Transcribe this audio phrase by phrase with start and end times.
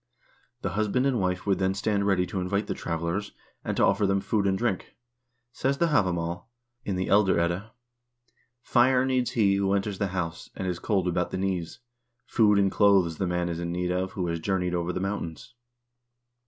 [0.63, 4.07] The husband and wife would then stand ready to invite the travelers, and to offer
[4.07, 4.95] them food and drink.
[5.51, 6.47] Says the "Havamal,"
[6.83, 7.71] in the "Elder Edda":
[8.63, 11.81] "Fire needs he who enters the house and is cold about the knees;
[12.25, 15.53] food and clothes the man is in need of who has journeyed over the mountains."